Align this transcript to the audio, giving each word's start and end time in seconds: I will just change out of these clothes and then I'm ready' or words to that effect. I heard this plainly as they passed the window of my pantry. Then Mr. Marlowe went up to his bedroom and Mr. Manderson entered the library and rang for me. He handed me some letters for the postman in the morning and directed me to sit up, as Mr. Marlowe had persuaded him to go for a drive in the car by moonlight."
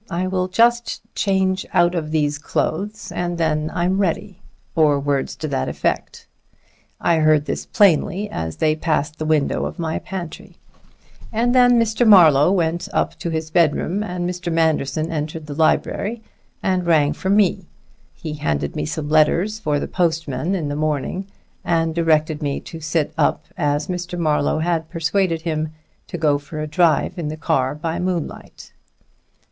I 0.09 0.25
will 0.25 0.47
just 0.47 0.99
change 1.13 1.63
out 1.73 1.93
of 1.93 2.09
these 2.09 2.39
clothes 2.39 3.11
and 3.11 3.37
then 3.37 3.69
I'm 3.71 3.99
ready' 3.99 4.39
or 4.75 4.99
words 4.99 5.35
to 5.35 5.47
that 5.49 5.69
effect. 5.69 6.25
I 6.99 7.17
heard 7.17 7.45
this 7.45 7.67
plainly 7.67 8.27
as 8.27 8.55
they 8.55 8.75
passed 8.75 9.19
the 9.19 9.27
window 9.27 9.63
of 9.63 9.77
my 9.77 9.99
pantry. 9.99 10.57
Then 11.31 11.53
Mr. 11.53 12.07
Marlowe 12.07 12.51
went 12.51 12.89
up 12.91 13.13
to 13.19 13.29
his 13.29 13.51
bedroom 13.51 14.01
and 14.01 14.27
Mr. 14.27 14.51
Manderson 14.51 15.11
entered 15.11 15.45
the 15.45 15.53
library 15.53 16.23
and 16.63 16.87
rang 16.87 17.13
for 17.13 17.29
me. 17.29 17.67
He 18.15 18.33
handed 18.33 18.75
me 18.75 18.87
some 18.87 19.07
letters 19.07 19.59
for 19.59 19.79
the 19.79 19.87
postman 19.87 20.55
in 20.55 20.67
the 20.67 20.75
morning 20.75 21.27
and 21.63 21.93
directed 21.93 22.41
me 22.41 22.59
to 22.61 22.79
sit 22.81 23.13
up, 23.19 23.45
as 23.55 23.85
Mr. 23.85 24.17
Marlowe 24.17 24.57
had 24.61 24.89
persuaded 24.89 25.43
him 25.43 25.69
to 26.07 26.17
go 26.17 26.39
for 26.39 26.59
a 26.59 26.65
drive 26.65 27.19
in 27.19 27.27
the 27.27 27.37
car 27.37 27.75
by 27.75 27.99
moonlight." 27.99 28.73